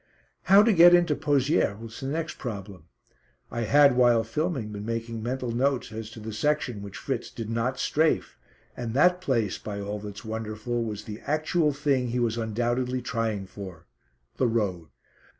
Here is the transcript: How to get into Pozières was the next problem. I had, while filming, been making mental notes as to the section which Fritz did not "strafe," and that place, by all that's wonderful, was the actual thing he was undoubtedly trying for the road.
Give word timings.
How 0.45 0.63
to 0.63 0.73
get 0.73 0.95
into 0.95 1.15
Pozières 1.15 1.77
was 1.77 1.99
the 1.99 2.07
next 2.07 2.39
problem. 2.39 2.85
I 3.51 3.61
had, 3.65 3.95
while 3.95 4.23
filming, 4.23 4.71
been 4.71 4.83
making 4.83 5.21
mental 5.21 5.51
notes 5.51 5.91
as 5.91 6.09
to 6.09 6.19
the 6.19 6.33
section 6.33 6.81
which 6.81 6.97
Fritz 6.97 7.29
did 7.29 7.51
not 7.51 7.77
"strafe," 7.77 8.35
and 8.75 8.95
that 8.95 9.21
place, 9.21 9.59
by 9.59 9.79
all 9.79 9.99
that's 9.99 10.25
wonderful, 10.25 10.83
was 10.83 11.03
the 11.03 11.19
actual 11.27 11.71
thing 11.71 12.07
he 12.07 12.19
was 12.19 12.35
undoubtedly 12.39 13.03
trying 13.03 13.45
for 13.45 13.85
the 14.37 14.47
road. 14.47 14.87